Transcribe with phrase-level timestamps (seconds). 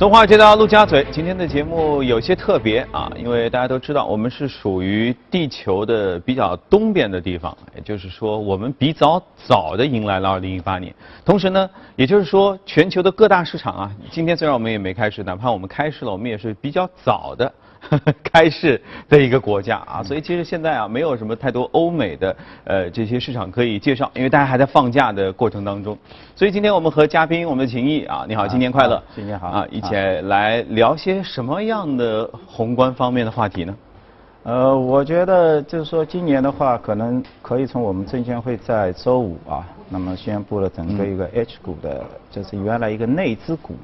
[0.00, 10.90] 从华尔街到陆家嘴，今天的节目有些特别啊，因为大家都知道，我们是属于地球的比较东边的地方，也就是说，我们比较早的迎来了二零一八年。
[11.22, 17.52] 同时呢，也就是说，全球的各大市场啊，今天虽然我们也没开始，哪怕我们开始了，我们也是比较早的。
[18.22, 25.96] 开市的一个国家啊，所以其实现在啊，没有什么太多欧美的呃这些市场可以介绍，因为大家还在放假的过程当中。
[26.36, 33.74] 所以今天我们和嘉宾，我们的秦毅啊，你好，新年快乐，新年好啊，一起来聊些什么样的宏观方面的话题呢？
[34.42, 43.74] 呃，我觉得就是说今年的话，可能可以从我们证监会在周五啊，那么宣布了整个一个 H 股的，就是原来一个内资股，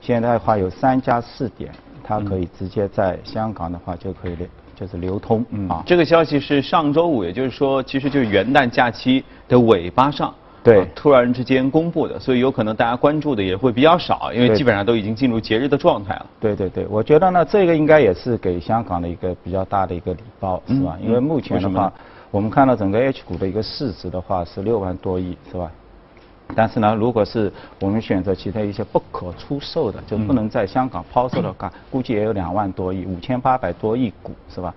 [0.00, 1.70] 现在的话有三家试点。
[2.10, 4.44] 它可以直接在香港的话就可以流，
[4.74, 5.80] 就是流通啊。
[5.86, 16.26] 这个消息是上周五，也就是说，其实就是元旦假期的尾巴上，对，突然之间公布的，所以有可能大家关注的也会比较少，因为基本上都已经进入节日的状态了。
[16.40, 20.98] 对对对，我觉得呢，这个应该也是给香港的一个比较大的一个礼包，是吧？
[21.00, 21.92] 因为目前的话，
[22.32, 25.70] 我们看到整个 H 股的一个市值的话是六万多亿，是吧？
[26.54, 34.74] 但是呢，如果是我们选择其他一些不可出售的，就不能在香港抛售的话，估计也有两万多亿，五千八百多亿股，是吧？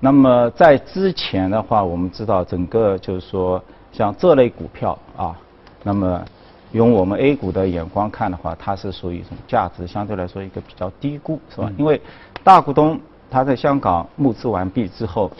[0.00, 5.36] 那么在之前的话，我们知道整个就是说像这类股票啊，
[5.82, 6.22] 那么
[6.72, 11.70] 用我们 A 股的眼光看的话，它是属于一种价值相对来说一个比较低估，是吧？
[11.78, 12.00] 因为
[12.44, 15.30] 大股东他在香港募资完毕之后。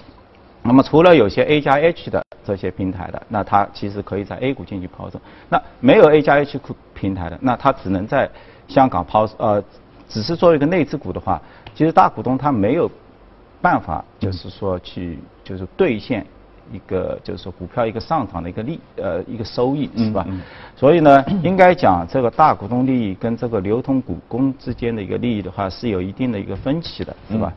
[0.63, 5.21] 那么除了有些 A 加 H 的这些平台的，那它其实可以在 A 股进行抛售。
[5.49, 8.31] 那没有 A 加 H 股平台的，那它只能在
[8.69, 9.61] 香港抛呃，
[10.09, 11.43] 只是作为一个内资股的话，
[11.75, 12.89] 其实大股东他没有
[13.61, 16.25] 办法，就是说去就是兑现
[16.73, 20.25] 一个就是说股票一个上涨的一个利呃一个收益是吧？
[20.77, 27.53] 所以呢，应该讲这个大股东利益跟这个流通股东之间的一个利益的话，是有一定的一个分歧的，是吧？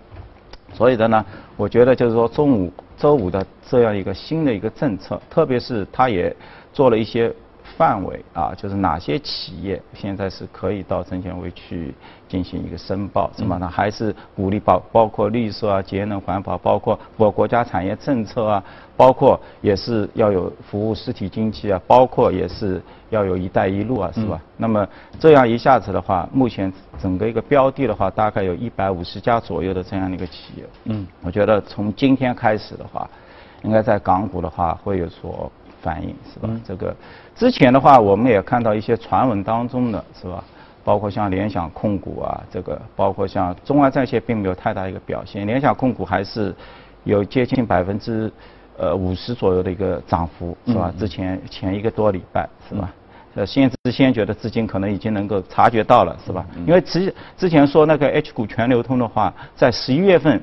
[0.74, 1.24] 所以的呢，
[1.58, 2.74] 我觉得就是说中午。
[3.00, 6.36] 周五的这样一个新的一个政策，特别是他也
[6.74, 7.34] 做了一些
[7.80, 11.96] 范围啊，就是哪些企业现在是可以到证监会去
[12.28, 13.56] 进行一个申报，是吧？
[13.58, 18.62] 那还是鼓励包包括绿色啊、节能环保，包括国国家产业政策啊，
[18.98, 22.82] 包括也是要有服务实体经济啊，包括也是
[23.12, 24.42] 要有一带一路啊，是吧？
[24.58, 24.86] 那么
[25.18, 30.66] 这样一下子的话，目前整个一个标的的话，大概有一百五十家左右的这样的一个企业。
[30.84, 33.10] 嗯，我觉得从今天开始的话，
[33.64, 35.50] 应该在港股的话会有所
[35.82, 36.50] 反应，是吧？
[36.66, 36.96] 这个
[37.36, 40.44] 之前的话，我们也看到一些传闻当中的是吧？
[40.84, 46.56] 包括像联想控股啊，这个包括像中外在线并没有太大一个表现，联想控股还是
[47.04, 48.32] 有接近百分之
[48.78, 50.92] 呃五十左右的一个涨幅，是吧？
[50.98, 52.90] 之前前一个多礼拜，是吧？
[53.36, 56.44] 呃，先知先觉的资金可能已经能够察觉到了，是吧？
[56.66, 60.42] 因为之之前说那个 H 股全流通的话，在十一月份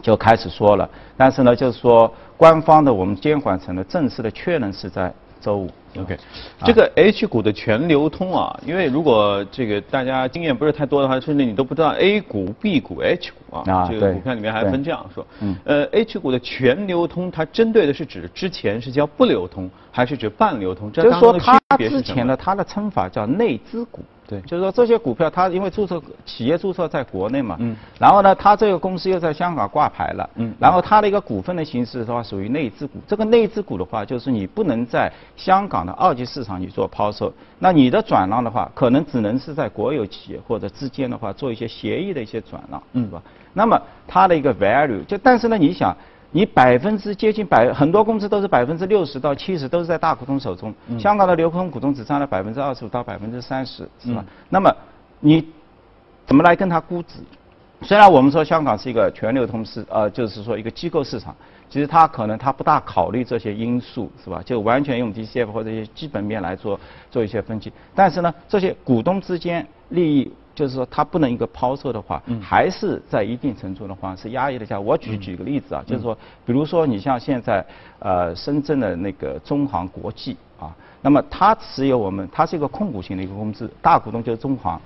[0.00, 2.12] 就开始说了，但是呢，就是说
[2.42, 5.70] 官方的我们监管层的正式的确认是在周五。
[5.96, 6.18] OK，
[6.64, 15.26] 这个 H 股的全流通啊，因为如果这个大家经验不是太多的话，甚至你都不知道 A 股、B 股、H 股啊，这个股票里面还分这样说。
[15.40, 15.56] 嗯。
[15.64, 20.90] 呃，H 股的全流通，它针对的是指之前是叫不流通，还是指半流通？
[20.90, 24.00] 就是说它之前的它的称法叫内资股。
[24.24, 32.94] 对，就是说这些股票，它因为注册企业注册在国内嘛，嗯，然后呢，它这个公司又在香港挂牌了，嗯，然后它的一个股份的形式的话，属于内资股。
[33.06, 43.22] 这个内资股的话，就是你不能在香港的二级市场去做抛售，那你的转让的话，可能只能是在国有企业或者之间的话做一些协议的一些转让，嗯，是吧？
[43.52, 45.96] 那么它的一个 value，就但是呢，你想。
[46.34, 54.24] 你百分之接近百很多公司都是百分之六十到七十都是在大股东手中，香港的流通股东只占了百分之二十五到百分之三十，是吧？
[54.48, 54.74] 那么
[55.20, 55.46] 你
[56.24, 57.18] 怎么来跟他估值？
[57.82, 61.36] 虽然我们说香港是一个全流通市，呃，就是说一个机构市场，
[61.68, 64.40] 其实它可能它不大考虑这些因素，是吧？
[64.42, 66.80] 就完全用 DCF 或者一些基本面来做
[67.10, 67.70] 做一些分析。
[67.94, 70.32] 但是呢，这些股东之间利益。
[70.54, 74.78] 就是说，它不能一个抛售的话，还是在一定程度的话是压抑的下。
[74.78, 77.64] 我举举个例子啊，就是说，比如说你像现在
[78.00, 84.80] 呃深圳的那个中航国际啊，那么它持有我们，它是一个控股型的一个公司，大股东就是中航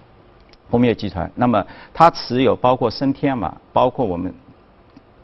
[0.71, 4.33] 工业集团，那么它持有包括升天嘛，包括我们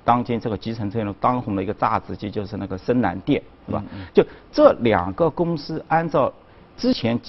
[0.04, 3.84] 当今这个集成车辆当红的一个榨汁机就是那个深南电，是吧？
[4.12, 6.32] 就这两个公司按照
[6.76, 7.20] 之前。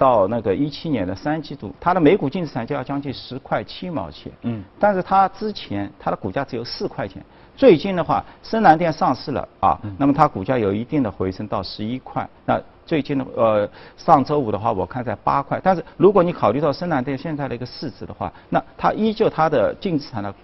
[0.00, 4.32] 到那个一七年的三季度，它的每股净资产就要将近十块七毛钱。
[4.40, 4.64] 嗯。
[4.78, 7.22] 但是它之前它的股价只有四块钱，
[7.54, 12.26] 最近的话，深南电上市了啊，那么它股价有一定的回升到十一块。
[12.46, 13.68] 那最近的呃
[13.98, 15.60] 上周五的话，我看在八块。
[15.62, 20.34] 但是如果你考虑到深南电现在的一个市值的话，那它依旧它的净资产呢，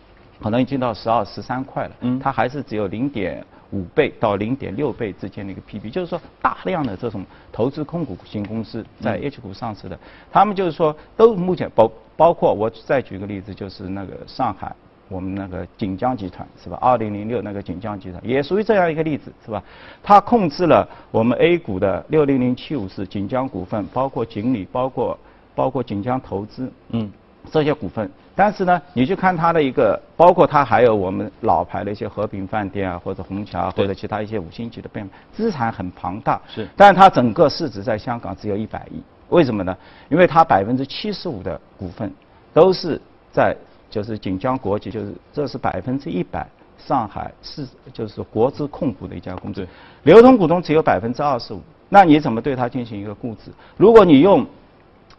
[0.43, 1.93] 可能已经到十二十三块了。
[2.02, 2.19] 嗯。
[2.19, 3.43] 它还是只有零点。
[3.70, 9.98] 五倍到零点六倍之间的一个 PB，就是说大量的这种投资控股型公司在 H 股上市的，
[10.30, 14.74] 他们就是说都目前包包括我再举个例子，就是那个上海
[15.08, 16.78] 我们那个锦江集团是吧？
[16.80, 19.62] 二零零六那个锦江集团也属于这样一个例子是吧？
[20.02, 25.18] 它控制了我们 A 股的六零零七五四锦江股份，包括锦鲤，包括
[25.54, 27.10] 包括锦江投资，嗯。
[27.50, 36.40] 这些股份，但是呢，你去看它的一个，包括它还有我们老牌的一些和平饭店啊，或者虹桥或者其他一些五星级的变，资产很庞大。
[36.48, 36.69] 是。
[36.76, 39.76] 但是它整个市值在香港只有一百亿，为什么呢？
[40.08, 42.12] 因为它百分之七十五的股份
[42.52, 43.00] 都是
[43.32, 43.56] 在
[43.88, 46.46] 就是锦江国际，就是这是百分之一百
[46.78, 49.66] 上海市就是国资控股的一家公司，
[50.02, 53.50] 流通股东只有百分之二十五，那你怎么对它进行一个估值？
[53.76, 54.44] 如果你用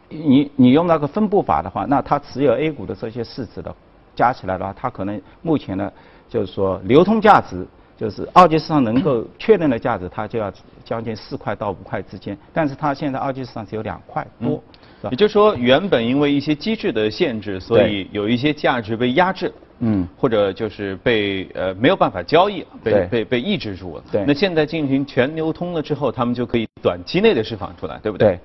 [0.10, 3.74] 你你用那个分布法的话，那它持有 A 股的这些市值的
[4.16, 5.92] 加起来的话，它可能目前呢，
[6.30, 7.68] 就是说流通价值，
[7.98, 10.52] 就是二级市场能够确认的价值，它就要
[10.86, 12.38] 将近四块到五块之间。
[12.54, 14.64] 但是它现在二级市场只有两块多，
[15.12, 24.04] 也就是说，原本因为一些机制的限制，所以有一些价值被压制，嗯，或者就是被呃没有办法交易，被被被抑制住了。
[24.12, 24.24] 对。
[24.26, 28.30] 那现在进行全流通了之后，他们就可以短期内的释放出来，对不对？
[28.30, 28.40] 对。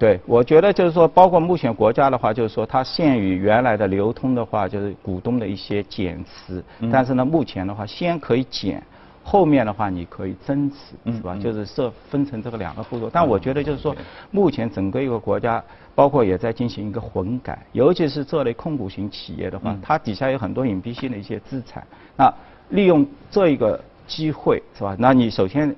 [0.00, 6.64] 对，我觉得就是说，包括目前国家的话，就是说它限于原来的流通的话，就是股东的一些减持。
[6.90, 8.82] 但是呢，目前的话，先可以减，
[9.22, 11.36] 后面的话你可以增持，是吧？
[11.36, 13.10] 就是设分成这个两个步骤。
[13.12, 13.94] 但我觉得就是说，
[14.30, 15.62] 目前整个一个国家，
[15.94, 21.86] 包括也在进行一个混改，尤其是这类控股型企业的话，它底下有很多隐蔽性的一些资产。
[22.16, 22.32] 那
[22.70, 24.96] 利用这一个机会，是吧？
[24.98, 25.76] 那你首先。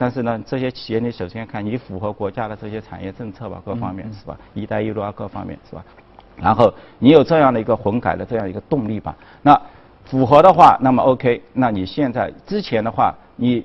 [0.00, 4.34] 但是呢，这些企业你首先看你符合国家的这些产业政策吧，各方面是吧？
[4.54, 5.84] 一带一路啊，各方面是吧？
[6.38, 9.14] 然后你有这样的一个混改的这样一个动力吧。
[9.42, 9.60] 那
[10.06, 13.62] 符合的话，那么 OK，那你现在之前的话，你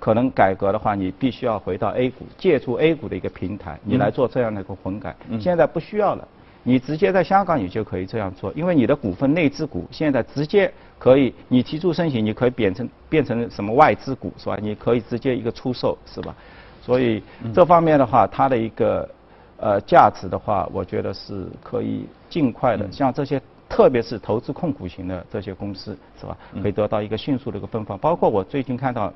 [0.00, 5.14] 可能改革的话，你必须要回到 A 股，借助 A 股的一个平台，你来做这样的一个混改。
[5.38, 6.26] 现在不需要了。
[6.64, 14.56] 你直接在香港，你就可以这样做，因为你的股份内资股现在直接可以，你提出申请，你可以变成变成什么外资股是吧？
[14.62, 16.34] 你可以直接一个出售是吧？
[16.80, 17.22] 所以
[17.52, 19.08] 这方面的话，它的一个
[19.56, 26.36] 呃价值的话，我觉得是可以尽快的，像这些特别是投资控股型的这些公司是吧？
[26.62, 27.98] 可以得到一个迅速的一个分放。
[27.98, 29.12] 包括我最近看到，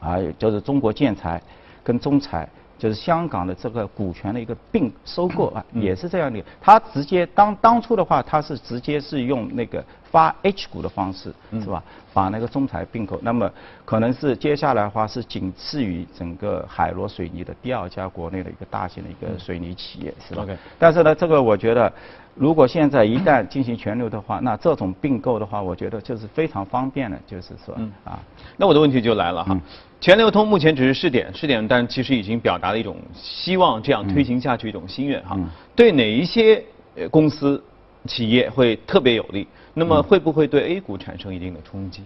[0.00, 1.42] 啊，就是中国建材
[1.84, 2.48] 跟中材。
[2.82, 6.44] 就是香港的这个股权的一个并收购啊，也是这样的。
[6.60, 11.80] 他直接当当初的话，他是直接是用那个发 H 股的方式，是吧？
[12.12, 13.48] 把那个中材并购，那么
[13.84, 20.44] 可能是接下来的话是仅次于整个海螺水泥的第二家国内的一个大型的一个水泥企业，是吧？
[20.76, 21.92] 但是呢，这个我觉得。
[22.34, 27.74] 如果现在一旦进行全流的话，那这种并购的话，我觉得就是非常方便的，就是说，
[28.04, 28.18] 啊，
[28.56, 29.60] 那我的问题就来了哈，
[30.00, 35.38] 全流通目前只是试点，试点，但其实已经表达了一种希望这样推行下去一种心愿哈。
[35.76, 36.64] 对哪一些
[37.10, 37.62] 公司、
[38.06, 39.46] 企业会特别有利？
[39.74, 42.02] 那么会不会对 A 股产生一定的冲击？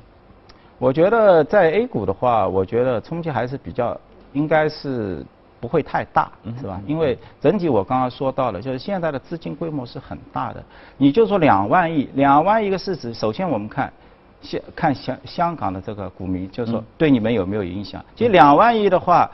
[0.78, 3.96] 我觉得在 A 股的话，我觉得冲击还是比较，
[4.32, 5.24] 应该是。
[5.66, 6.30] 不会太大，
[6.60, 6.80] 是吧？
[6.86, 10.62] 因为整体我刚刚说到了，就是现在的资金规模是很大的。
[10.96, 13.92] 你就说两万亿，两万亿个市值，首先我们看
[14.40, 18.00] 香看香香港的这个股民，就是说对你们有没有影响？
[18.14, 19.28] 其实两万亿的话，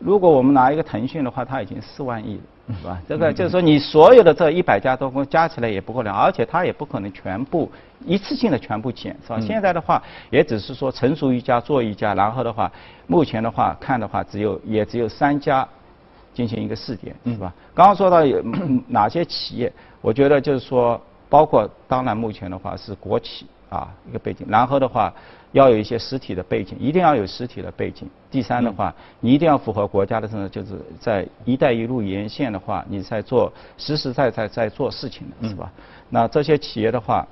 [0.00, 2.42] 如果我们拿一个腾讯的话，它已经四万亿了。
[2.68, 3.00] 是吧？
[3.08, 7.70] 这个就是说，你所有的这一百家多公司加起来也不够量，而且它也不可能全部
[8.04, 9.40] 一次性的全部减，是吧？
[9.40, 12.70] 现在的话，也只是说成熟一家做一家，然后的话，
[13.06, 15.66] 目前的话看的话，只有也只有三家
[16.34, 17.52] 进行一个试点，是吧？
[17.74, 18.42] 刚刚说到有
[18.86, 25.12] 哪些企业，我觉得就是说，包括当然目前的话是国企啊一个背景，然后的话。
[25.52, 28.06] 要有一些实体的背景，一定要有实体的背景。
[28.30, 35.72] 第三的话，你一定要符合国家的政策，就是在“一带一路”沿线的话，你在做实实在在在做事情的是吧？
[36.10, 37.26] 那这些企业的话，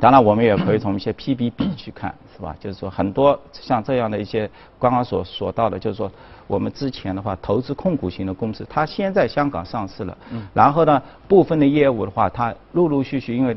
[0.00, 2.54] 当然我们也可以从一些 PBB 去看，是吧？
[2.60, 6.08] 就是说很多像这样的一些刚刚所所到的，就是说
[6.46, 10.16] 我们之前的话投资控股型的公司，它先在香港上市了，
[10.54, 13.56] 然后呢部分的业务的话，它陆陆续续因为。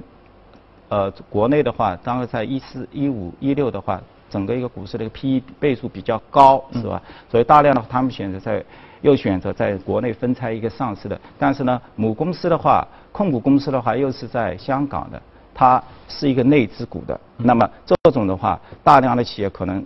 [0.90, 4.00] 呃，国内的话，当然在一四、一五、一六的话，
[4.30, 7.02] 整个一个股市的一个 P E 倍数比较高，是吧？
[7.30, 8.64] 所以大量的他们选择在
[9.02, 15.22] 又选择在国内分拆一个上市的，但是呢，母公司的话，控股公司的话又是在香港的，
[15.54, 17.20] 它是一个内资股的。
[17.38, 19.84] 那么这种的话，大量的企业可能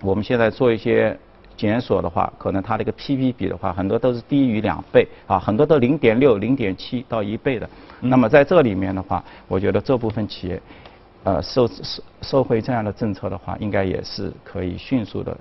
[0.00, 1.18] 我们现在做一些
[1.58, 7.68] 检索的话，可能它的一个 PB 比的话，很多都是低于两倍啊，很多都零点六、零点七到一倍的。
[8.00, 10.62] 那么在这里面的话，我觉得这部分企业，
[11.24, 15.36] 呃，受受受惠这样的政策的话，应该也是可以迅速的。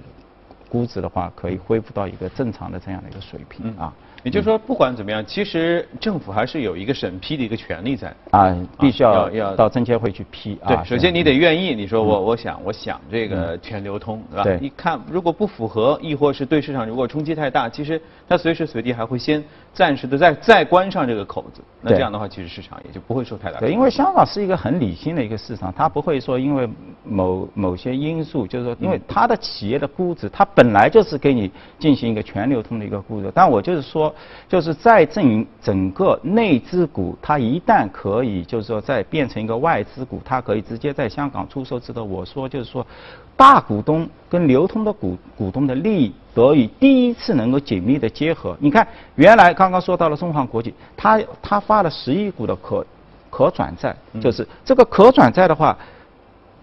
[0.69, 3.93] 估值的话，可以恢复到一个正常的这样的一个水平啊。
[4.23, 8.13] 也就是说，不管怎么样，其实政府还是有一个审批的一个权利在。
[8.31, 10.59] 啊，必须要要到证监会去批。
[10.67, 11.73] 对，首先你得愿意。
[11.73, 14.43] 你说我我想我想这个全流通，对吧？
[14.43, 14.57] 对。
[14.59, 19.43] 一看如果不符合，亦或是对市场如果冲击太大，其实它随时随地还会先
[19.77, 21.61] 暂时的再再关上这个口子。
[21.81, 23.59] 那这样的话，其实市场也就不会受太大。
[23.59, 26.67] 对，因为香港是一个很理性的一个市场，它不会说因为
[27.03, 33.31] 某某些因素，就是说因为它的企业的估值，它本来就是给你进行一个全流通的一个估值。
[33.35, 34.13] 但我就是说。
[34.49, 42.87] 就是在整整个内资股，它一旦可以，就是说再变成一个外资股，它可以直接在香港出售之后，我说就是说，
[43.35, 48.55] 大股东跟流通的股股东的利益得以第一次能够紧密的结合。
[48.59, 52.85] 你看，原来刚刚说到了中航国际，它它发了十亿股的可
[53.31, 55.75] 可转债，就是这个可转债的话，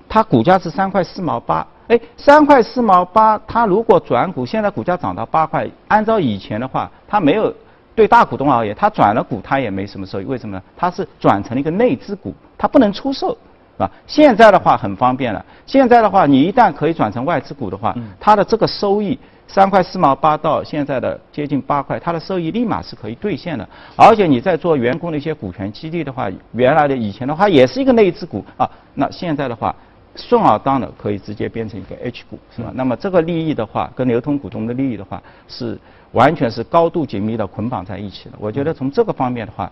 [0.09, 1.67] 它股价是三块四毛八。
[1.89, 7.53] 哎，三块四毛八，它如果转股，现在股价涨到八块，按照以前的话，它没有
[7.97, 10.25] 对大股东而言，它转了股，它也没什么收益。
[10.25, 10.63] 为什么呢？
[10.77, 13.31] 它是转成了一个内资股，它不能出售，
[13.77, 13.91] 是吧？
[14.07, 15.45] 现在的话很方便了。
[15.67, 23.69] 现在的话，你一旦可以转成外资股的话，它的这个收益三块四毛八到现在的接近八块，它的收益立马是可以兑现的。
[23.97, 29.75] 而且你在做员工的一些股权激励的话，原来的以前的话也是一个内资股啊，那现在的话。
[30.17, 32.71] 顺而当的可以直接变成一个 H 股，是吧？
[32.77, 35.77] 那么这个利益的话，跟流通股东的利益的话，是
[36.13, 38.37] 完全是高度紧密的捆绑在一起的。
[38.39, 39.69] 我觉得从这个方面的话，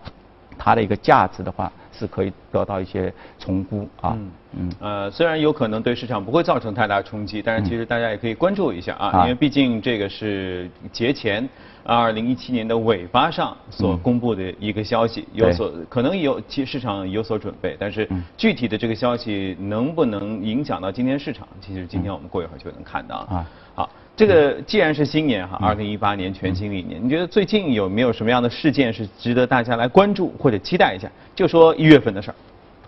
[0.57, 4.17] 它的一个价值的话，是可以得到一些重估啊。
[4.53, 4.71] 嗯。
[4.79, 11.47] 呃，虽然有可能对市场不会造成太大冲击，但是其实大家也可以关注一下啊，因为毕竟这个是节前。
[11.85, 18.07] 二零一七年的尾巴上所公布的一个消息，有所可能有其市场有所准备，但是
[18.37, 23.45] 具体的这个消息能不能影响到今天市场，其实今天我们过一会儿就能看到啊。
[23.75, 31.09] 好，这个既然是新年哈，二零一八年全新的一年，你觉得最近有没有什么样的事件是值得大家来关注或者期待一下？
[31.35, 32.35] 就说一月份的事儿，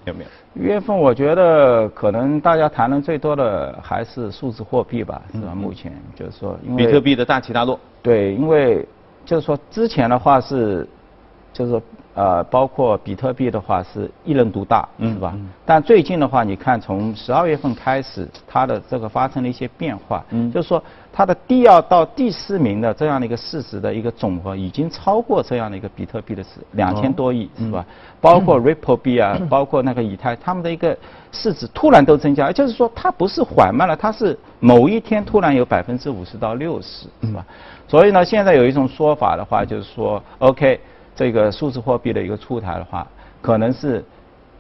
[0.06, 0.62] 有没有？
[0.62, 5.56] 一月份我觉得可能大家谈论最多的还是数字货币吧，是吧？
[5.56, 7.80] 目前就是说，因为比特币的大起大落。
[8.04, 8.88] 对，因为
[9.26, 10.88] 就是说之前的话是，
[11.56, 11.82] 就是说
[12.16, 15.34] 呃，包括比特币的话是一人独大，是吧？
[15.66, 20.82] 但最近的话，你看从十二月份开始，它的这个发生了一些变化，嗯就是说
[21.12, 27.86] 它的第二到第四名的这样的一个市值的一个总和，已经超过这样的一个比特币的市两千多亿，是吧？
[28.22, 30.98] 包括 Ripple 币啊，包括那个以太，他们的一个
[31.34, 37.46] 市值突然都增加，就是说它不是缓慢了，它是某一天突然有百分之五十到六十，是吧？
[37.90, 40.80] 所以呢，现在有一种说法的话，就是说，OK，
[41.16, 43.08] 这个数字货币的一个出台的话，
[43.42, 44.04] 可能是，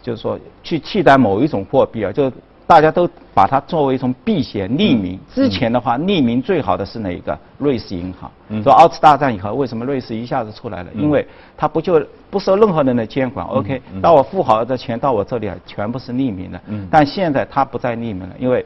[0.01, 2.31] 就是说去替代某一种货币啊，就
[2.65, 5.19] 大家都把它作为一种避险匿名。
[5.33, 7.38] 之前的话，匿名最好的是哪一个？
[7.57, 8.31] 瑞士银行。
[8.63, 10.89] 说二次大战以后，为什么瑞士一下子出来了？
[10.95, 16.62] 因为它不就不受任何人的监管，OK，到我富豪的钱到我这里啊，全部是匿名的。
[16.89, 18.65] 但现在它不再匿名了，因为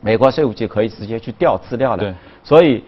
[0.00, 2.14] 美国税务局可以直接去调资料了。
[2.44, 2.84] 所以。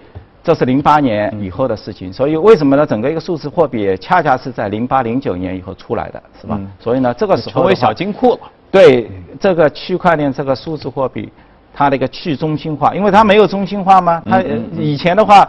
[0.51, 2.85] 这是零八年以后的事情，所以为什么呢？
[2.85, 6.61] 整个一个数字货币恰恰是在零八零九年以后出来的，是吧？
[6.81, 8.41] 所以呢，这个时候成为小金库了。
[8.69, 11.31] 对这个区块链这个数字货币，
[11.73, 14.21] 它的一个去中心化，因为它没有中心化吗？
[14.27, 14.43] 它
[14.77, 15.49] 以前的话，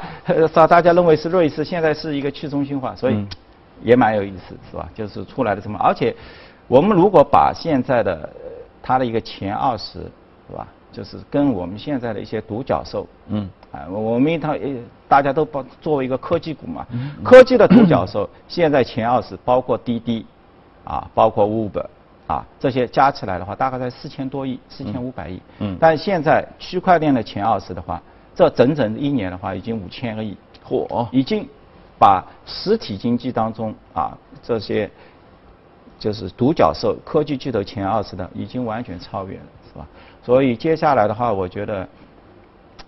[0.54, 3.26] 大 大家认为是瑞士，现在是一个去中心化，所以
[3.82, 4.88] 也蛮有意思，是吧？
[4.94, 5.80] 就是出来的什么？
[5.82, 6.16] 而且
[6.68, 8.30] 我们如果把现在的
[8.84, 9.94] 它的一个前二十，
[10.48, 10.68] 是吧？
[10.92, 14.54] 就是跟我们现在的一些独角兽，嗯，啊，我们一套，
[15.08, 16.86] 大家都把作为一个科技股嘛，
[17.24, 20.26] 科技的独角兽，现在前二十包括滴滴，
[20.84, 21.86] 啊，包括 Uber，
[22.28, 28.02] 啊，这些加起来的话，大概在四千多亿，四千五百亿，嗯，但现在区块链的前二十的话，
[28.36, 30.36] 这整整一年的话，已经五千个亿，
[30.68, 31.48] 嚯，已经
[31.98, 34.90] 把实体经济当中啊这些
[35.98, 39.44] 就是独角兽科技巨头前二十的，已经完全超越了？
[40.24, 41.88] 所以接下来的话，我觉得，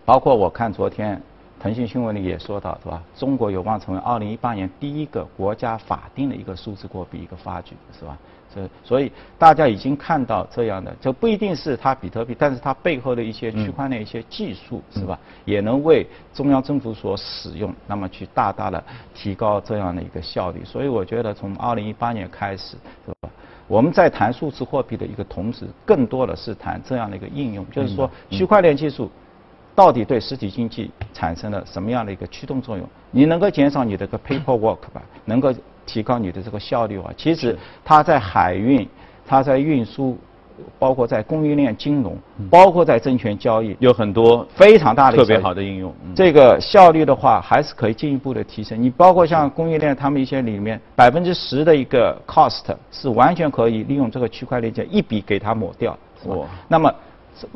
[0.06, 1.22] 包括我看昨天
[1.60, 3.02] 腾讯新闻里也说到，是吧？
[3.16, 8.18] 中国有望成为二零一八年第一个国家法定的一个数字货币一个发举，是吧？
[8.54, 15.18] 这所以大家已经看到这样的，就不一定是它比特币，但是它背后的一些区块链一些技术，是吧？
[15.44, 18.84] 也能为中央政府所使用，那么去大大的
[19.16, 20.64] 提高这样的一个效率。
[20.64, 23.30] 所以我觉得从二零一八年开始，是吧？
[23.74, 29.10] 我们在谈数字货币的一个同时，更多的是谈这样的一个应用，就是说区块链技术。
[29.74, 32.88] 到底对实体经济产生了什么样的一个驱动作用？
[33.10, 35.52] 你能够减少你的个 paperwork 吧，能够
[35.88, 37.12] 提高你的这个效率啊。
[37.18, 38.88] 其实它在海运、
[39.26, 40.16] 它在运输，
[40.78, 42.18] 包括在供应链金融，
[42.50, 45.94] 包括在证券交易，有很多非常大的特别好的应用。
[46.16, 48.82] 这个效率的话，还是可以进一步的提升。
[48.82, 56.30] 你包括像供应链，他们一些里面百分之十的一个 cost 是完全可以利用这个区块链一笔给它抹掉，是？
[56.68, 56.94] 那么。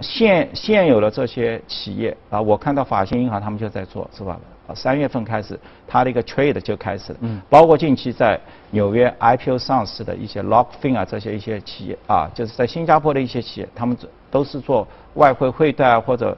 [0.01, 4.35] 现现有的这些企业啊，我看到法兴银行他们就在做，是吧？
[4.67, 7.19] 啊，三月份开始，它的一个 trade 就开始了。
[7.21, 7.41] 嗯。
[7.49, 8.39] 包括近期在
[8.71, 13.97] 纽约 IPO 上市的一些 Lockfin 啊，这些一些企业啊，就是在新加坡的一些企业，他们
[14.29, 16.37] 都是做外汇汇贷啊，或者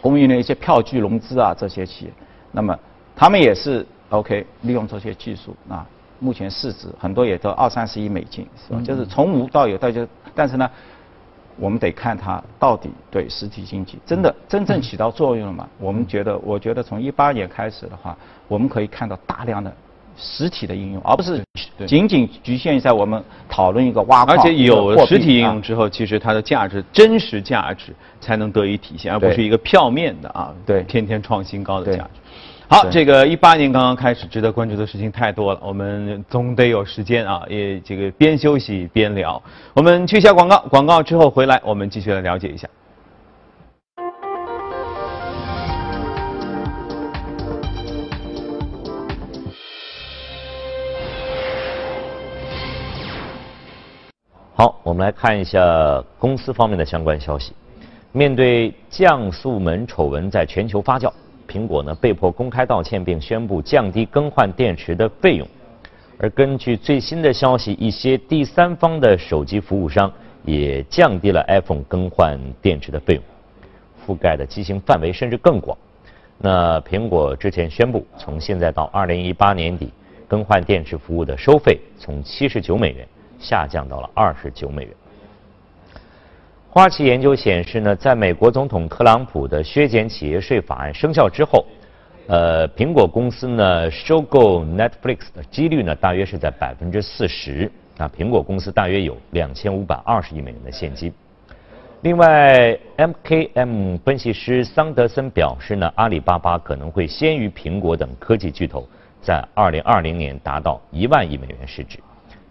[0.00, 2.12] 供应的一些票据融资啊，这些企业。
[2.50, 2.78] 那么
[3.14, 5.86] 他们也是 OK 利用这些技术啊，
[6.18, 8.80] 目前市值很多也都二三十亿美金，是吧？
[8.82, 10.70] 就是从无到有，大家但是呢。
[11.56, 15.68] 我们得看它到底对实体经济真的真正起到作用了吗？
[15.78, 18.16] 我们觉得，我觉得从一八年开始的话，
[18.48, 19.72] 我们可以看到大量的
[20.16, 21.42] 实体的应用，而不是
[21.86, 24.36] 仅仅局限在我们讨论一个挖矿。
[24.36, 32.20] 而且有了实体应用之后，其实它的价值真实价值才能得以体现，而不是一个票面的啊，对，天天创新高的价值。
[32.66, 39.40] 好，这个一八年刚刚开始，值得关注的事情太多了，我们总得有时间啊，也这个边休息边聊。
[39.74, 42.66] 我们去一下广告，广告之后回来，我们继续来了解一下。
[54.54, 57.52] 好，我们来看一下公司方面的相关消息。
[58.12, 61.12] 面对降速门丑闻在全球发酵。
[61.48, 65.46] 苹果呢被迫公开道歉，并宣布降低更换电池的费用。
[66.18, 70.12] 而根据最新的消息，一些第三方的手机服务商
[70.44, 73.22] 也降低了 iPhone 更换电池的费用，
[74.06, 75.76] 覆盖的机型范围甚至更广。
[76.38, 79.90] 那苹果之前宣布，从现在到2018年底，
[80.28, 83.06] 更换电池服务的收费从79美元
[83.38, 84.92] 下降到了29美元。
[86.74, 91.64] 花旗研究显示呢，在美国总统特朗普的削减企业税法案生效之后，
[92.26, 97.70] 呃，苹果公司呢收购 Netflix 的几率呢大约是在百分之四十。
[97.96, 101.14] 那苹果公司大约有两千五百二十亿美元的现金。
[102.00, 108.84] 另外，MKM 分析师桑德森表示呢，阿里巴巴可能会先于苹果等科技巨头
[109.22, 112.00] 在二零二零年达到一万亿美元市值。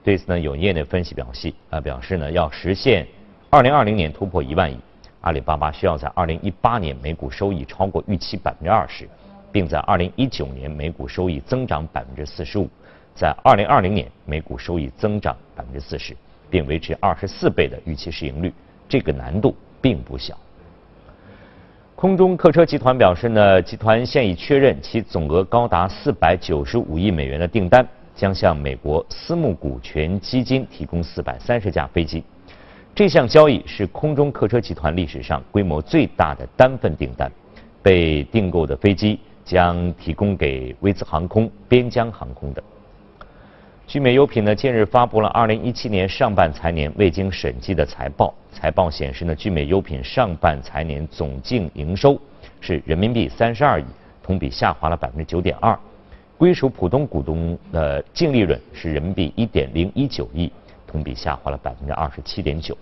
[0.01, 3.05] 对此呢，有业内分析表示啊，表示呢要实现。
[3.53, 4.75] 二零二零年突破一万亿，
[5.21, 9.07] 阿里巴巴需要在二零一八年每股收益超过预期百分之二十，
[9.51, 12.67] 并在二零一九年每股收益增长百分之四十五，
[13.13, 16.17] 在二零二零年每股收益增长百分之四十，
[16.49, 18.51] 并维持二十四倍的预期市盈率，
[18.89, 20.35] 这个难度并不小。
[21.93, 32.23] 空中客车集团表示呢，集团现已确认其总额高达四百九十五亿美元的订单，将向美国私募股权基金提供四百三十架飞机。
[32.95, 37.31] 这项交易是空中客车集团历史上规模最大的单份订单，
[37.81, 42.63] 被订购的飞机将提供给威兹航空、边疆航空等。
[43.87, 52.15] 聚美优品呢，近日发布了2017年上半财年未经审计的财报，财报显示呢，聚美优品上半财年总净营收
[52.61, 53.85] 是人民币32亿，
[54.21, 55.77] 同比下滑了9.2%，
[56.37, 60.51] 归属普通股东的净利润是人民币1.019亿。
[60.93, 62.77] 同比下滑了百分之二十七点九。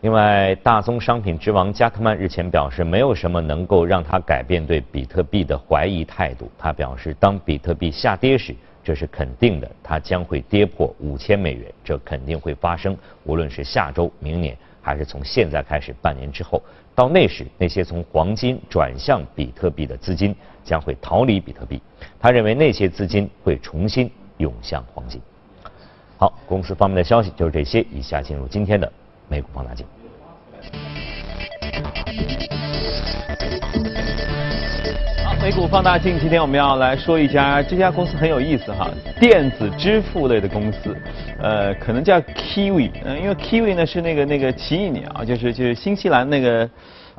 [0.00, 6.50] 另外，大宗商品之王加特曼日前表示，没有什么能够让他改变对比特币的怀疑态度。
[6.56, 12.96] 他表示，当比特币下跌时，这是肯定的，它将会跌破五千美元，这肯定会发生。
[13.24, 16.62] 无论是下周、明年，还是从现在开始半年之后，
[16.94, 21.82] 到那时，那些从黄金转向比特币的资金将会逃离比特币。
[22.20, 25.20] 他认为那些资金会重新涌向黄金。
[26.20, 27.80] 好，公司方面的消息就是这些。
[27.92, 28.92] 以下进入今天的
[29.28, 29.86] 美股放大镜。
[35.24, 40.96] 好，美股放大镜，今天我们要来说一家这家公司很有意思哈，电子支付类的公司，
[41.38, 46.68] 呃，可能叫 Kiwi，嗯，因为 Kiwi 呢是那个那个奇异鸟，就是就是新西兰那个。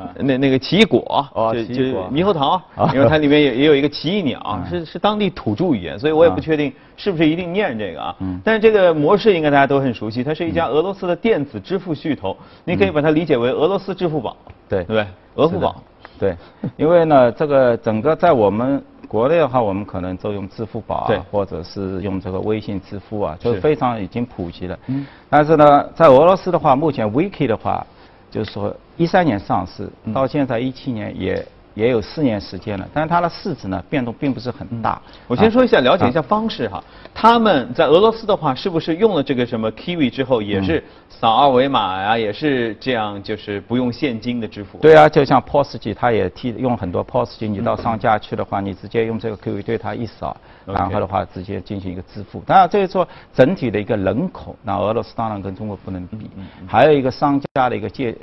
[0.18, 2.62] 那那个奇异果，就就猕猴桃，
[2.94, 8.16] 因为它里面也也有一个奇异鸟，是是当地土著语言，所以我也不确定是不是一定念这个啊。
[8.44, 14.36] 但是这个模式应该大家都很熟悉，它是一家俄罗斯的电子支付巨头，你可以把它理解为俄罗斯支付宝，
[14.68, 15.08] 对对不对？
[15.36, 15.76] 俄付宝，
[16.20, 16.36] 对，
[16.78, 18.82] 因为呢，这个整个在我们。
[19.08, 24.78] 国内的话，我们可能都用支付宝啊，或者是用这个微信支付啊，就非常已经普及了。
[24.86, 25.04] 嗯。
[25.28, 27.84] 但是呢，在俄罗斯的话，目前 Wiki 的话，
[28.30, 31.46] 就是说一三年上市，到现在一七年也。
[31.74, 35.02] 也有四年时间了，但是它的市值呢变动并不是很大。
[35.28, 36.84] 我先说一下，了解一下方式哈。
[37.14, 44.78] 他们在俄罗斯的话，是不是用了这个什么 Kiwi 之后，也是扫二维码呀，也是这样，就是不用现金的支付？
[44.80, 47.48] 对啊，就像 POS 机，它也替用很多 POS 机。
[47.48, 52.44] 你到商家去的话，你直接用这个 Kiwi 对它一扫，然后的话直接进行一个支付。
[52.46, 56.30] 当然，这是说整体的一个人口，那俄罗斯当然跟中国不能比。
[56.68, 58.16] 还有一个商家的一个借。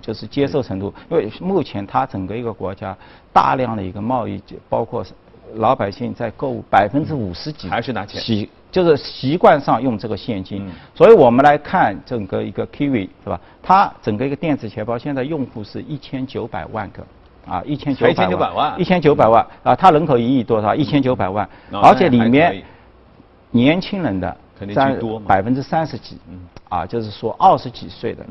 [0.00, 2.96] 就是接受程度，因为目前它整个一个国家
[3.32, 5.04] 大量的一个贸易，包括
[5.54, 13.40] 老百姓在购物百分之五十几还是拿钱，习就是习惯上用这个现金，所以我们来看整个一个 Kiwi 是吧？
[13.62, 17.06] 它整个一个电子钱包现在用户是一千九百万个，
[17.46, 18.06] 啊一千九
[18.36, 19.46] 百万，一千九百万。
[19.62, 20.74] 啊，它人口一亿多少？
[20.74, 22.62] 一千九百万，而且里面
[23.52, 24.36] 年轻人的
[24.74, 26.18] 占百分之三十几，
[26.68, 28.26] 啊就是说二十几岁的。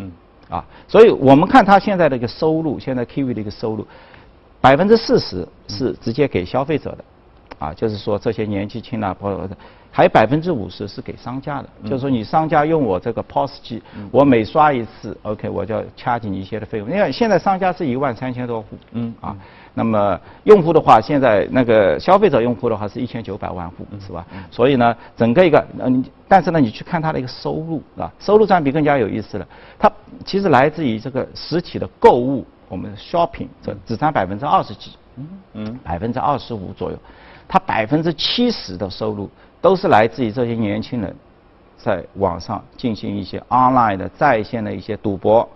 [0.50, 3.86] 啊，所以我们看他现在的一个收入，现在 Kiwi 的一个收入，
[4.62, 7.04] 百分之四十是直接给消费者的，
[7.60, 9.50] 啊，就是说这些年纪轻啊，或者
[9.92, 19.36] 还有百分之五十是给商家的，就是说你商家用我这个 POS 机，我每刷一次，OK，我就要掐紧一些的费用，因为现在商家是一万三千多户，嗯，啊。
[19.78, 24.26] 那么用户的话，现在那个消费者用户的话是一千九百万户，是吧？
[24.50, 29.46] 所以呢，整个一个嗯，但是呢，你去看它的一个收入啊，收入占比更加有意思了。
[29.78, 29.92] 它
[30.24, 36.98] 其实来自于这个实体的购物，我们 shopping 这只占百分之二十几，嗯嗯，百分之二十五左右。
[37.48, 39.30] 它百分之七十的收入
[39.62, 41.16] 都是来自于这些年轻人
[41.78, 45.48] 在网上进行一些 online 的在线的一些赌博。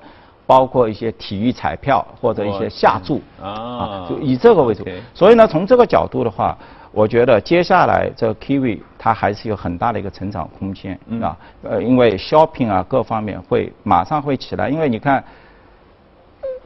[0.50, 4.84] 包括一些体育彩票或者一些下注啊，就以这个为主。
[5.14, 6.58] 所以呢，从这个角度的话，
[6.92, 11.38] 我觉得接下来这 Kiwi 它还是有很大的一个成长空间啊。
[11.62, 14.70] 呃，因为 shopping 啊各方面会马上会起来。
[14.70, 15.24] 因为你看，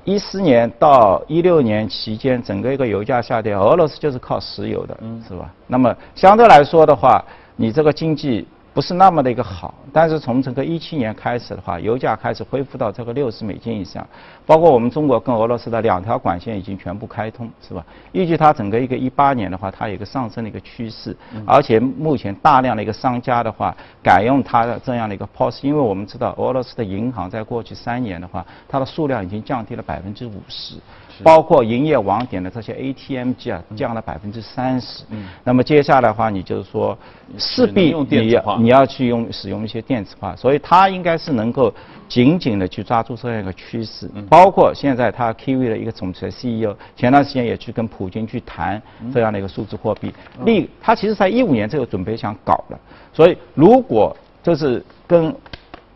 [0.04, 5.52] 一四年到一六年期间，整个一个油价下跌，俄罗斯就是靠石油的，是吧？
[5.68, 7.24] 那么相对来说的话，
[7.56, 8.48] 你这个经济。
[8.74, 14.06] 不是那么的一个好，但是从整个一七年开始的话，油价开始恢复到这个六十美金以上，
[14.48, 17.86] 包括我们中国跟俄罗斯的两条管线已经全部开通，是吧？
[18.14, 30.78] 预计它整个一个一八年的话，它有一个上升的一个趋势，而且目前大量的一个商家的话改用它的这样的一个 POS，因为我们知道俄罗斯的银行在过去三年的话，它的数量已经降低了百分之五十。
[31.24, 35.04] 包括营业网点的这些 ATM 机啊，降了百分之三十。
[35.10, 35.26] 嗯。
[35.44, 36.98] 那么接下来的话，你就是说，
[37.38, 41.74] 势必你要你要去用使用一些电子化，所以它应该是能够
[42.08, 44.10] 紧紧的去抓住这样一个趋势。
[44.14, 44.26] 嗯。
[44.28, 48.82] 包括现在它 Kiwi 的一个总裁 CEO，前段时间也去跟普京去谈
[49.14, 50.14] 这样的一个数字货币。
[50.46, 52.80] 另，他其实在一五年这个准备想搞了，
[53.14, 55.36] 所以如果就是跟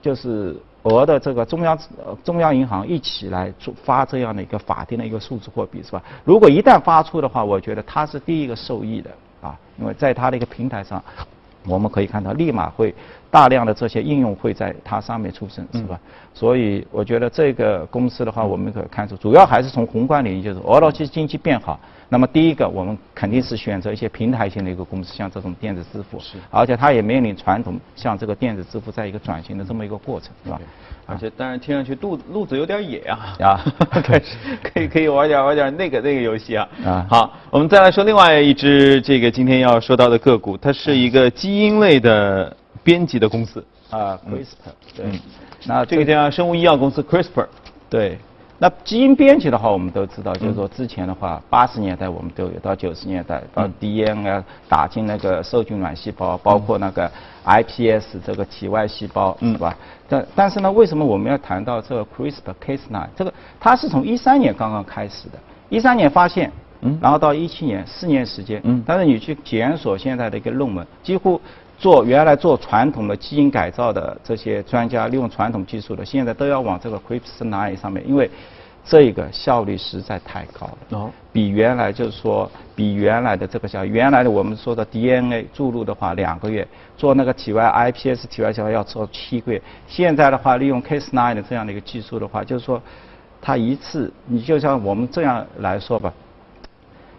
[0.02, 0.56] 就是。
[0.84, 1.78] 俄的这个中央
[2.24, 6.02] 中央银行一起来做发这样的一个法定的一个数字货币是吧？
[6.24, 9.10] 如果一旦发出的话，我觉得它是第一个受益的
[9.42, 11.04] 啊，因为在它的一个平台上，
[11.68, 12.96] 我们可以看到立马会
[13.30, 16.00] 大量的这些应用会在它上面出生是吧？
[16.34, 21.80] 所以我觉得这个公司的话，我们可以看出，主要还是从宏观领域，就是俄罗斯经济变好。
[22.10, 30.62] 那么第一个，我们肯定是选择一些平台型的一个公司，像这种电子支付，是，而且它也面临传统像这个电子支付在一个转型的这么一个过程，是吧？
[31.06, 33.66] 而且当然听上去路路子有点野啊， 啊，
[34.06, 34.22] 可以
[34.64, 42.56] 可以可以玩点玩点那个那个游戏啊，啊，好，我们再来说另外一只这个今天要说到的个股，它是一个基因类的
[42.88, 43.62] 编辑的公司。
[43.90, 45.06] 啊，CRISPR，对，
[45.66, 47.48] 那这个叫生物医药公司 CRISPR，
[47.90, 48.18] 对。
[48.60, 57.12] 那基因编辑的话，我们都知道，就是说之前的话，八十年代我们都有，到九十年代到 DNA 打进那个受精卵细胞，包括那个
[57.46, 59.78] iPS 这个体外细胞，是吧？
[60.10, 63.08] 但但是呢，为什么我们要谈到这个 CRISPR-Cas9？
[63.16, 65.38] 这个它是从一三年刚刚开始的，
[65.70, 71.40] 一三年发现，嗯，然后到一七年四年时间，嗯，但是你去检索现在的一个论文，几乎。
[71.78, 78.30] 做原来做传统的基因改造的这些专家，利用传统技术的，现在都要往这个 CRISPR 上面，因为
[78.84, 80.78] 这个效率实在太高了。
[80.98, 81.12] 哦。
[81.32, 89.62] 比原来就是说，比原来的这个效，原来的我们说的 DNA 注入的话两个月，做那个体外 iPS 体外细胞要做七个月。
[89.88, 92.82] 现在的话，利用 Cas9 的这样的一个技术的话，就是说。
[93.40, 96.12] 它一次，你就像我们这样来说吧，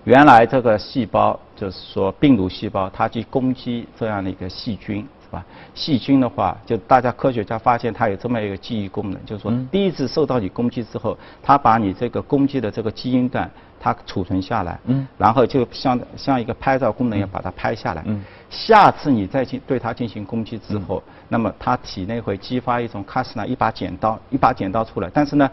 [0.08, 5.06] 原来这个细胞就是说病毒细胞，它去攻击这样的一个细菌。
[5.20, 5.44] 是吧？
[5.74, 25.50] 细菌的话，就大家科学家发现它有这么一个记忆功能，就是说第一次受到你攻击之后，它把你这个攻击的这个基因段它储存下来，嗯，然后就像像一个拍照功能一样把它拍下来，嗯，下次你再去对它进行攻击之后，那么它体内会激发一种 Cas9 一把剪刀一把剪刀出来，但是呢，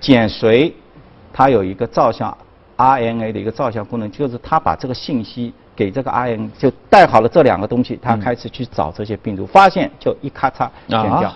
[0.00, 0.72] 剪髓
[1.32, 2.36] 它有一个照相
[2.76, 5.52] RNA 的一个照相功能，就是它把这个信息。
[5.76, 11.34] 给这个 RNA，就带好了这两个东西，他开始去找这些病毒，发现就一咔嚓剪掉，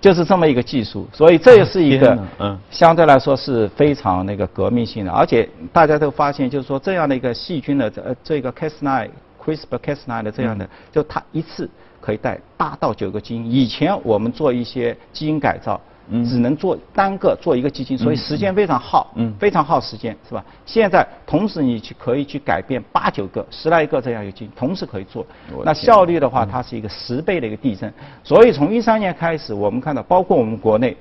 [0.00, 1.06] 就是这么一个技术。
[1.12, 5.12] 所以这也是一个，嗯，相对来说是非常那个革命性的。
[5.12, 9.08] 而且大家都发现，就是说这样的一个细菌的这这个 Cas9
[9.40, 13.48] CRISPR Cas9 的这样的，就它一次可以带八到九个基因。
[13.48, 15.80] 以前我们做一些基因改造。
[16.24, 20.44] 只能做单个做一个基金，所以时间非常耗，非常耗时间，是吧？
[20.66, 25.24] 现在同时你去可以去改变八九个、十来个这样一个基金，同时可以做，
[25.64, 27.92] 那效率的话，它是一个十倍的一个递增。
[28.24, 30.96] 所以从一三年开始，我们看到，包括我们国内，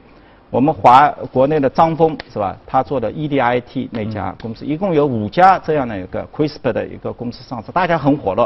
[0.51, 2.55] 我们华国内的张峰是吧？
[2.67, 8.43] 他做的 EDIT 那家公司，一共有五家这样的一个 CRISPR 的一个公司上市，大家很火热，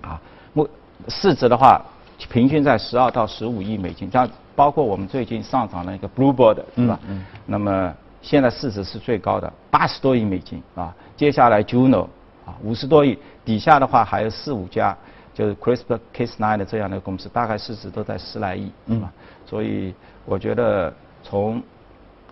[0.00, 0.20] 啊，
[0.52, 0.68] 目
[1.08, 1.84] 市值的话，
[2.30, 4.28] 平均在十二到十五亿美金，这样。
[4.54, 6.98] 包括我们最近上涨了一个 Bluebird 是吧？
[7.08, 7.24] 嗯。
[7.46, 10.94] 那么现在市值是最高的，八十多亿美金啊。
[11.16, 12.04] 接下来 Juno
[12.46, 13.18] 啊，五十多亿。
[13.44, 14.96] 底下的话还有四五家，
[15.34, 19.12] 就是 CRISPR-Cas9 的这样的公司，大概市值都在十来亿，是吧？
[19.44, 19.92] 所以
[20.24, 21.60] 我觉得从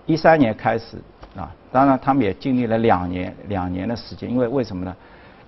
[0.06, 0.98] 一三年开始
[1.36, 4.94] 啊，当然他们也经历了两年两年的时间，因为为什么呢？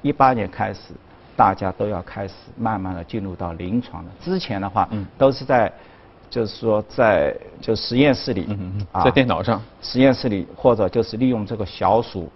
[0.02, 0.92] 一八年开始，
[1.36, 4.10] 大家都要开始慢慢的进入到临床了。
[4.20, 5.72] 之前的话，都是在
[6.32, 8.48] 就是说，在就实验室里，
[9.04, 12.26] 在电脑上，实验室里或者就是利用这个小鼠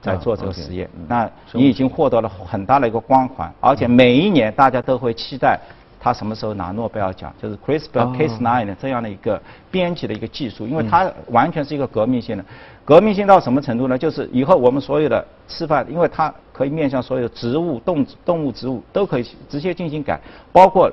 [0.00, 0.88] 在做这个实验。
[1.08, 5.58] 那你已经获得了很大的一个光环，而且每一年大家都会期待
[5.98, 12.44] 他什么时候拿诺贝尔奖，就是 CRISPR-Cas9 的这样的一个编辑的一个技术，因为它完全是一个革命性的。
[12.84, 13.98] 革命性到什么程度呢？
[13.98, 20.20] 就是以后我们所有的吃饭，因为它可以面向所有植物、动动物、植物都可以直接进行改，
[20.52, 20.88] 包括。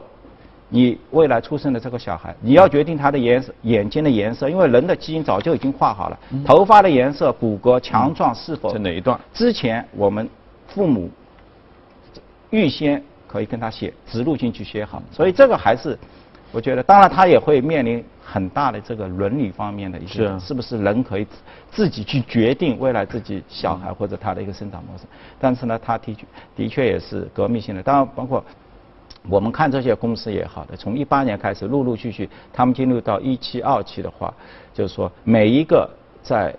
[0.70, 6.20] 你未来出生的这个小孩，你要决定他的颜色，眼睛的颜色，因为人的基因早就已经画好了。
[6.46, 8.74] 头发的颜色、骨骼强壮是否？
[8.74, 9.18] 是哪一段？
[9.34, 10.30] 之前我们
[10.68, 11.10] 父母
[12.50, 15.02] 预先可以跟他写，植入进去写好。
[15.10, 15.98] 所以这个还是，
[16.52, 21.26] 我觉得，当然他也会面临很大的这个伦理方面的一些，是不是人可以
[21.72, 25.06] 自己去决定未来自己小孩或者他的一个生长模式？
[25.40, 26.26] 但是呢，他的确
[26.58, 27.82] 的确也是革命性的。
[27.82, 28.44] 当然包括。
[29.30, 34.34] 我们看这些公司也好的，从一八年开始，陆陆续续，他们进入到一期、二期的话，
[34.74, 35.90] 就是说每一个
[36.24, 36.56] 在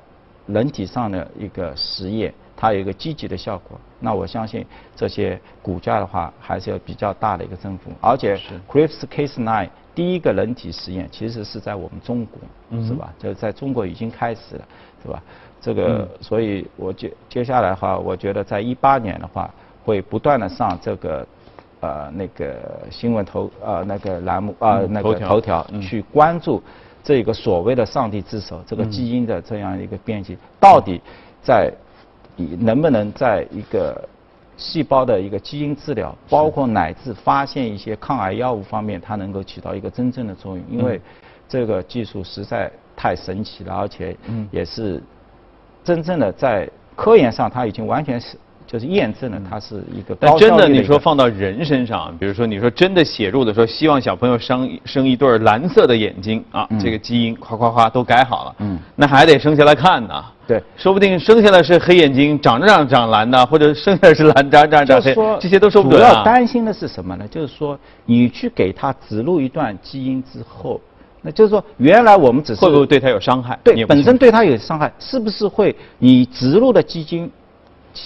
[0.46, 3.81] 人体上的一个实验，它有一个积极的效果。
[4.00, 7.90] 那我相信这些股价的话，还是有比较大的一个增幅。
[8.00, 8.38] 而且
[8.70, 13.12] ，CRISPR-Cas9 第一个人体实验其实是在我们中国，是吧？
[13.18, 14.64] 就是在中国已经开始了，
[15.02, 15.22] 是吧？
[15.61, 19.52] 这个，所以我接接下来的话，我觉得在一八年的话，
[19.85, 21.26] 会不断的上这个。
[21.80, 22.56] 呃，那个
[22.90, 26.60] 新闻头呃那个栏目啊，那个头条去关注
[27.04, 31.00] 这个所谓的“上帝之手”这个基因的这样一个编辑，到底
[31.40, 31.72] 在
[32.36, 34.08] 能不能在一个
[34.56, 40.64] 细胞的一个基因治疗，包括乃至发现一些抗癌药物方面，它能够起到一个真正的作用？
[40.68, 41.00] 因为
[41.48, 44.16] 这个技术实在太神奇了，而且
[44.50, 45.00] 也是
[45.84, 48.36] 真正的在科研上，它已经完全是。
[48.70, 60.22] 就是验证了它是一个但真的，你说放到人身上，比如说你说真的写入的说希望小朋友生生一对蓝色的眼睛啊，这个基因夸夸夸都改好了，嗯，那还得生下来看呢。
[60.46, 67.26] 对，说不定生下来是黑眼睛，长着长长蓝的，或者生下来是蓝长长长黑，这些都说不准主要担心的是什么呢？
[67.28, 70.78] 就是说你去给他植入一段基因之后，
[71.22, 73.59] 那就是说原来我们只是会不会对他有伤害？
[73.64, 77.31] 对，本身对他有伤害，是不是会你植入的基因？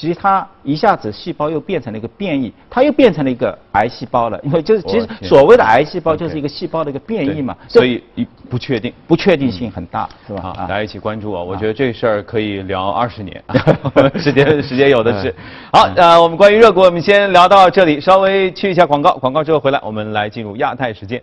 [0.01, 4.41] 其他一下子细胞又变成了一个变异，它又变成了一个癌细胞了。
[4.43, 8.03] 因为就是其实所谓的癌细胞就是一个细胞的一个变异嘛，所以
[8.49, 10.41] 不确定，不确定性很大，是吧？
[10.43, 11.43] 好，大家一起关注啊！
[11.43, 13.43] 我觉得这事儿可以聊二十年，
[14.19, 15.35] 时间时间有的是。
[15.73, 21.23] 好，呃，我们关于热股，我们先聊到这里，稍微去一下广告，广告之后回来，我们来进入亚太时间。